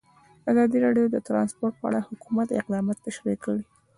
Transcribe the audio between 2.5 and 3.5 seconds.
اقدامات تشریح